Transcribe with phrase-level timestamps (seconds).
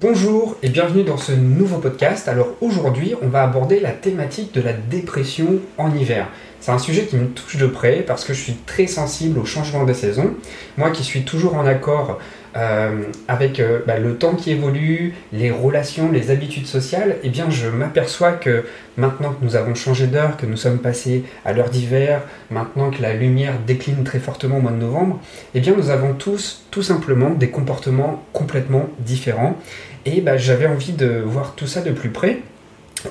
[0.00, 2.28] Bonjour et bienvenue dans ce nouveau podcast.
[2.28, 6.28] Alors aujourd'hui, on va aborder la thématique de la dépression en hiver.
[6.60, 9.44] C'est un sujet qui me touche de près parce que je suis très sensible au
[9.44, 10.34] changement de saison.
[10.76, 12.20] Moi qui suis toujours en accord
[12.56, 17.50] euh, avec euh, bah, le temps qui évolue, les relations, les habitudes sociales, eh bien
[17.50, 18.64] je m'aperçois que
[18.96, 23.02] maintenant que nous avons changé d'heure, que nous sommes passés à l'heure d'hiver, maintenant que
[23.02, 25.20] la lumière décline très fortement au mois de novembre,
[25.54, 29.56] eh bien nous avons tous tout simplement des comportements complètement différents.
[30.10, 32.38] Et bah, j'avais envie de voir tout ça de plus près.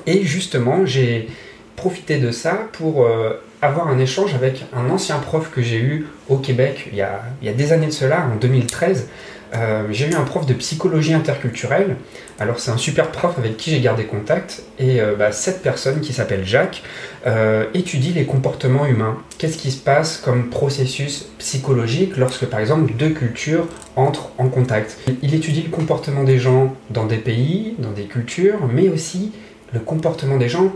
[0.07, 1.27] Et justement, j'ai
[1.75, 6.07] profité de ça pour euh, avoir un échange avec un ancien prof que j'ai eu
[6.27, 9.09] au Québec il y, a, il y a des années de cela, en 2013.
[9.53, 11.95] Euh, j'ai eu un prof de psychologie interculturelle.
[12.39, 14.63] Alors c'est un super prof avec qui j'ai gardé contact.
[14.79, 16.83] Et euh, bah, cette personne qui s'appelle Jacques
[17.25, 19.17] euh, étudie les comportements humains.
[19.37, 24.97] Qu'est-ce qui se passe comme processus psychologique lorsque par exemple deux cultures entrent en contact?
[25.21, 29.31] Il étudie le comportement des gens dans des pays, dans des cultures, mais aussi
[29.73, 30.71] le comportement des gens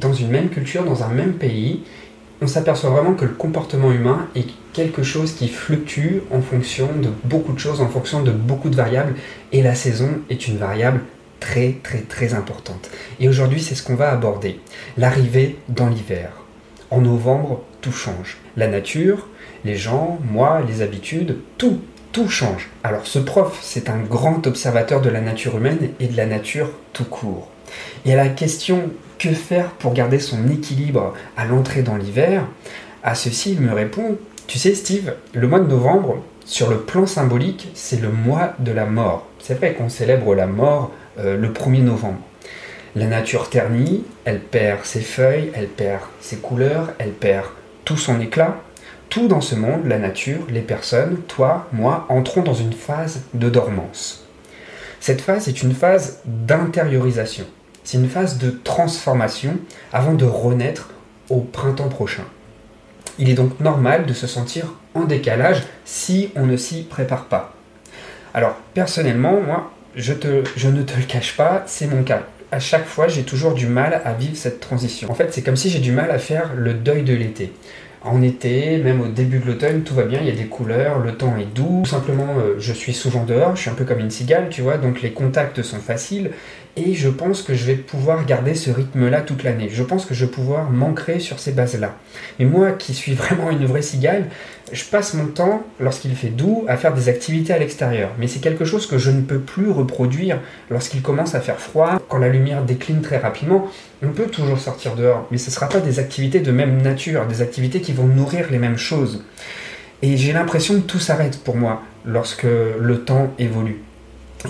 [0.00, 1.84] dans une même culture, dans un même pays
[2.42, 7.10] on s'aperçoit vraiment que le comportement humain est quelque chose qui fluctue en fonction de
[7.24, 9.14] beaucoup de choses, en fonction de beaucoup de variables,
[9.52, 11.00] et la saison est une variable
[11.40, 12.90] très très très importante.
[13.20, 14.60] Et aujourd'hui, c'est ce qu'on va aborder.
[14.96, 16.32] L'arrivée dans l'hiver.
[16.90, 18.38] En novembre, tout change.
[18.56, 19.28] La nature,
[19.64, 21.80] les gens, moi, les habitudes, tout,
[22.12, 22.68] tout change.
[22.82, 26.70] Alors ce prof, c'est un grand observateur de la nature humaine et de la nature
[26.92, 27.50] tout court.
[28.06, 28.90] Et à la question
[29.32, 32.44] faire pour garder son équilibre à l'entrée dans l'hiver?
[33.02, 34.16] À ceci, il me répond
[34.46, 38.70] Tu sais, Steve, le mois de novembre, sur le plan symbolique, c'est le mois de
[38.70, 39.26] la mort.
[39.38, 42.20] C'est vrai qu'on célèbre la mort euh, le 1er novembre.
[42.96, 47.46] La nature ternit, elle perd ses feuilles, elle perd ses couleurs, elle perd
[47.84, 48.60] tout son éclat.
[49.08, 53.48] Tout dans ce monde, la nature, les personnes, toi, moi, entrons dans une phase de
[53.48, 54.26] dormance.
[55.00, 57.46] Cette phase est une phase d'intériorisation.
[57.84, 59.58] C'est une phase de transformation
[59.92, 60.90] avant de renaître
[61.28, 62.24] au printemps prochain.
[63.18, 67.54] Il est donc normal de se sentir en décalage si on ne s'y prépare pas.
[68.32, 72.22] Alors personnellement, moi, je, ne te le cache pas, c'est mon cas.
[72.50, 75.10] À chaque fois, j'ai toujours du mal à vivre cette transition.
[75.10, 77.52] En fait, c'est comme si j'ai du mal à faire le deuil de l'été
[78.04, 80.98] en été, même au début de l'automne, tout va bien, il y a des couleurs,
[80.98, 81.80] le temps est doux.
[81.84, 84.60] Tout simplement, euh, je suis souvent dehors, je suis un peu comme une cigale, tu
[84.60, 86.30] vois, donc les contacts sont faciles.
[86.76, 89.68] Et je pense que je vais pouvoir garder ce rythme-là toute l'année.
[89.70, 91.94] Je pense que je vais pouvoir m'ancrer sur ces bases-là.
[92.38, 94.26] Mais moi, qui suis vraiment une vraie cigale,
[94.72, 98.10] je passe mon temps, lorsqu'il fait doux, à faire des activités à l'extérieur.
[98.18, 102.00] Mais c'est quelque chose que je ne peux plus reproduire lorsqu'il commence à faire froid,
[102.08, 103.68] quand la lumière décline très rapidement.
[104.02, 107.26] On peut toujours sortir dehors, mais ce ne sera pas des activités de même nature,
[107.26, 109.22] des activités qui vont nourrir les mêmes choses.
[110.02, 113.82] Et j'ai l'impression que tout s'arrête pour moi lorsque le temps évolue.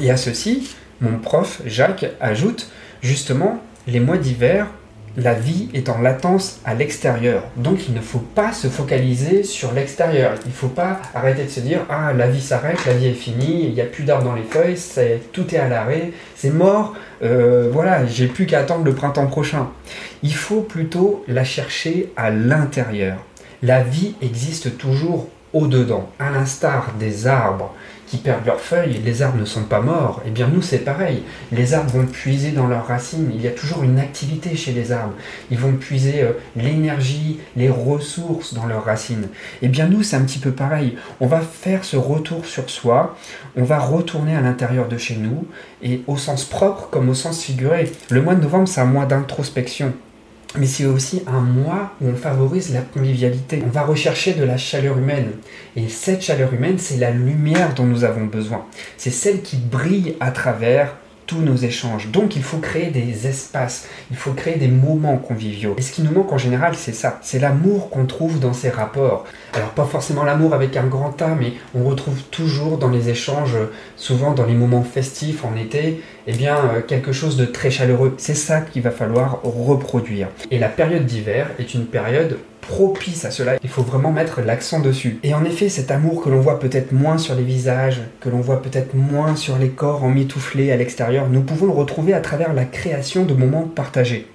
[0.00, 2.70] Et à ceci, mon prof, Jacques, ajoute
[3.02, 4.66] justement les mois d'hiver
[5.16, 7.44] la vie est en latence à l'extérieur.
[7.56, 10.34] Donc il ne faut pas se focaliser sur l'extérieur.
[10.44, 13.12] Il ne faut pas arrêter de se dire Ah, la vie s'arrête, la vie est
[13.12, 14.76] finie, il n'y a plus d'arbres dans les feuilles,
[15.32, 19.68] tout est à l'arrêt, c'est mort, euh, voilà, j'ai plus qu'à attendre le printemps prochain.
[20.22, 23.18] Il faut plutôt la chercher à l'intérieur.
[23.62, 27.72] La vie existe toujours au-dedans, à l'instar des arbres
[28.06, 30.20] qui perdent leurs feuilles, les arbres ne sont pas morts.
[30.26, 31.22] Eh bien nous c'est pareil,
[31.52, 34.92] les arbres vont puiser dans leurs racines, il y a toujours une activité chez les
[34.92, 35.14] arbres,
[35.50, 39.28] ils vont puiser euh, l'énergie, les ressources dans leurs racines.
[39.62, 43.16] Eh bien nous c'est un petit peu pareil, on va faire ce retour sur soi,
[43.56, 45.46] on va retourner à l'intérieur de chez nous,
[45.82, 47.90] et au sens propre comme au sens figuré.
[48.10, 49.92] Le mois de novembre c'est un mois d'introspection
[50.56, 53.62] mais c'est aussi un mois où on favorise la convivialité.
[53.66, 55.32] On va rechercher de la chaleur humaine.
[55.76, 58.64] Et cette chaleur humaine, c'est la lumière dont nous avons besoin.
[58.96, 60.94] C'est celle qui brille à travers
[61.26, 62.08] tous nos échanges.
[62.08, 65.74] Donc il faut créer des espaces, il faut créer des moments conviviaux.
[65.78, 68.70] Et ce qui nous manque en général, c'est ça, c'est l'amour qu'on trouve dans ces
[68.70, 69.24] rapports.
[69.52, 73.56] Alors pas forcément l'amour avec un grand A, mais on retrouve toujours dans les échanges,
[73.96, 78.14] souvent dans les moments festifs en été, eh bien euh, quelque chose de très chaleureux.
[78.18, 80.28] C'est ça qu'il va falloir reproduire.
[80.50, 83.56] Et la période d'hiver est une période propice à cela.
[83.62, 85.18] Il faut vraiment mettre l'accent dessus.
[85.22, 88.40] Et en effet, cet amour que l'on voit peut-être moins sur les visages, que l'on
[88.40, 92.54] voit peut-être moins sur les corps emmitouflés à l'extérieur, nous pouvons le retrouver à travers
[92.54, 94.26] la création de moments partagés.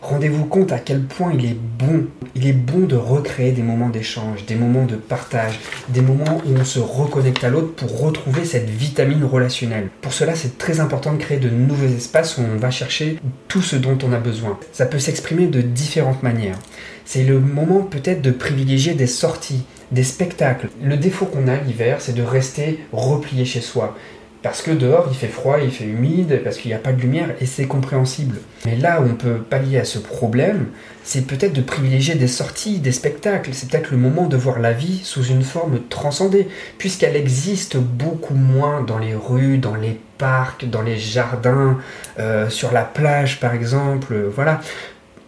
[0.00, 2.06] Rendez-vous compte à quel point il est bon.
[2.36, 5.58] Il est bon de recréer des moments d'échange, des moments de partage,
[5.88, 9.88] des moments où on se reconnecte à l'autre pour retrouver cette vitamine relationnelle.
[10.00, 13.18] Pour cela, c'est très important de créer de nouveaux espaces où on va chercher
[13.48, 14.58] tout ce dont on a besoin.
[14.72, 16.58] Ça peut s'exprimer de différentes manières.
[17.04, 20.68] C'est le moment peut-être de privilégier des sorties, des spectacles.
[20.80, 23.96] Le défaut qu'on a l'hiver, c'est de rester replié chez soi
[24.42, 27.00] parce que dehors il fait froid, il fait humide, parce qu'il n'y a pas de
[27.00, 28.36] lumière, et c'est compréhensible.
[28.64, 30.66] Mais là où on peut pallier à ce problème,
[31.02, 34.72] c'est peut-être de privilégier des sorties, des spectacles, c'est peut-être le moment de voir la
[34.72, 36.48] vie sous une forme transcendée,
[36.78, 41.78] puisqu'elle existe beaucoup moins dans les rues, dans les parcs, dans les jardins,
[42.18, 44.60] euh, sur la plage par exemple, voilà.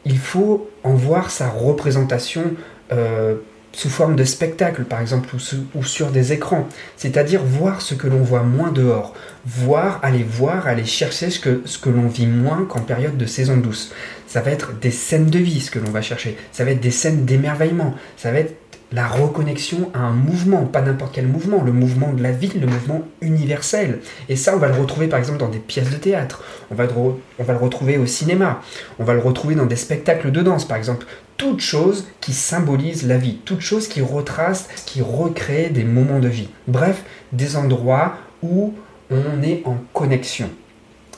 [0.05, 2.55] Il faut en voir sa représentation
[2.93, 3.37] euh,
[3.73, 5.29] sous forme de spectacle, par exemple,
[5.75, 6.69] ou, sur des écrans.
[6.97, 9.15] C'est-à-dire voir ce que l'on voit moins dehors.
[9.47, 13.27] Voir, aller voir, aller chercher ce que, ce que l'on vit moins qu'en période de
[13.27, 13.93] saison douce.
[14.27, 16.37] Ça va être des scènes de vie, ce que l'on va chercher.
[16.53, 17.95] Ça va être des scènes d'émerveillement.
[18.17, 18.55] Ça va être
[18.93, 22.67] la reconnexion à un mouvement, pas n'importe quel mouvement, le mouvement de la vie, le
[22.67, 24.01] mouvement universel.
[24.29, 26.87] Et ça, on va le retrouver par exemple dans des pièces de théâtre, on va,
[26.87, 28.61] le retrouver au cinéma,
[28.99, 31.07] on va le retrouver dans des spectacles de danse par exemple.
[31.37, 36.29] Toute chose qui symbolise la vie, toute chose qui retrace, qui recrée des moments de
[36.29, 36.49] vie.
[36.67, 37.03] Bref,
[37.33, 38.75] des endroits où
[39.11, 40.51] on est en connexion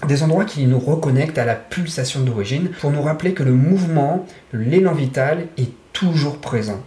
[0.09, 4.27] des endroits qui nous reconnectent à la pulsation d'origine pour nous rappeler que le mouvement,
[4.53, 6.83] l'élan vital est toujours présent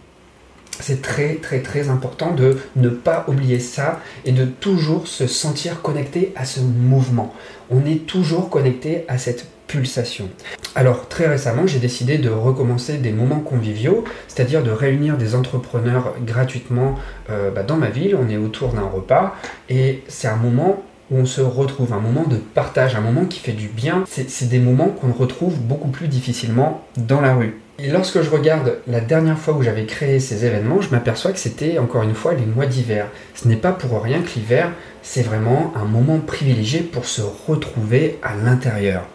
[0.79, 5.81] c'est très très très important de ne pas oublier ça et de toujours se sentir
[5.81, 7.33] connecté à ce mouvement.
[7.69, 10.29] On est toujours connecté à cette pulsation.
[10.75, 16.13] Alors très récemment, j'ai décidé de recommencer des moments conviviaux, c'est-à-dire de réunir des entrepreneurs
[16.25, 16.95] gratuitement
[17.29, 18.15] euh, bah, dans ma ville.
[18.15, 19.35] On est autour d'un repas
[19.69, 23.39] et c'est un moment où on se retrouve, un moment de partage, un moment qui
[23.39, 24.03] fait du bien.
[24.07, 27.59] C'est des moments qu'on retrouve beaucoup plus difficilement dans la rue.
[27.77, 31.39] Et lorsque je regarde la dernière fois où j'avais créé ces événements, je m'aperçois que
[31.39, 33.07] c'était encore une fois les mois d'hiver.
[33.33, 34.71] Ce n'est pas pour rien que l'hiver,
[35.03, 39.05] c'est vraiment un moment privilégié pour se retrouver à l'intérieur.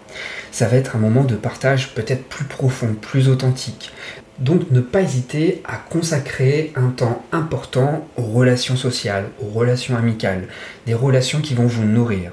[0.53, 3.93] Ça va être un moment de partage peut-être plus profond, plus authentique.
[4.39, 10.49] Donc ne pas hésiter à consacrer un temps important aux relations sociales, aux relations amicales,
[10.87, 12.33] des relations qui vont vous nourrir.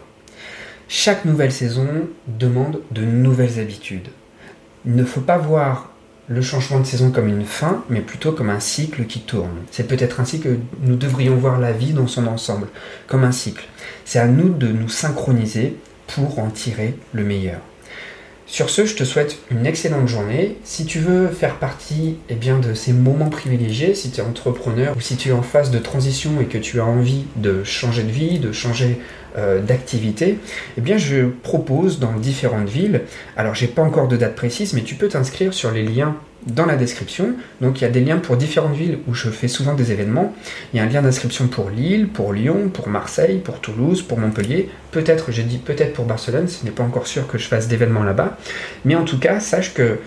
[0.90, 1.88] Chaque nouvelle saison
[2.28, 4.10] demande de nouvelles habitudes.
[4.86, 5.94] Il ne faut pas voir
[6.30, 9.64] le changement de saison comme une fin, mais plutôt comme un cycle qui tourne.
[9.72, 12.68] C'est peut-être ainsi que nous devrions voir la vie dans son ensemble,
[13.08, 13.68] comme un cycle.
[14.04, 15.78] C'est à nous de nous synchroniser
[16.08, 17.60] pour en tirer le meilleur.
[18.50, 20.56] Sur ce, je te souhaite une excellente journée.
[20.64, 24.96] Si tu veux faire partie eh bien, de ces moments privilégiés, si tu es entrepreneur
[24.96, 28.04] ou si tu es en phase de transition et que tu as envie de changer
[28.04, 29.00] de vie, de changer
[29.38, 30.40] euh, d'activité,
[30.78, 33.02] eh bien, je propose dans différentes villes,
[33.36, 36.66] alors j'ai pas encore de date précise, mais tu peux t'inscrire sur les liens dans
[36.66, 37.34] la description.
[37.62, 40.34] Donc il y a des liens pour différentes villes où je fais souvent des événements.
[40.74, 44.20] Il y a un lien d'inscription pour Lille, pour Lyon, pour Marseille, pour Toulouse, pour
[44.20, 44.70] Montpellier.
[44.92, 48.04] Peut-être, j'ai dit peut-être pour Barcelone, ce n'est pas encore sûr que je fasse d'événements
[48.04, 48.38] là-bas.
[48.86, 50.00] Mais en tout cas, sache que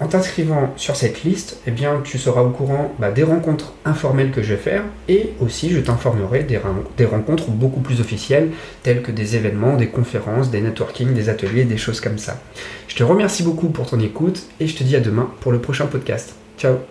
[0.00, 4.30] en t'inscrivant sur cette liste, eh bien, tu seras au courant bah, des rencontres informelles
[4.30, 6.60] que je vais faire et aussi je t'informerai des,
[6.96, 8.50] des rencontres beaucoup plus officielles
[8.82, 12.40] telles que des événements, des conférences, des networking, des ateliers, des choses comme ça.
[12.88, 15.60] Je te remercie beaucoup pour ton écoute et je te dis à demain pour le
[15.60, 16.34] prochain podcast.
[16.58, 16.86] Ciao